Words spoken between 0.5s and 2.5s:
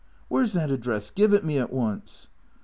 that address? Give it me at once."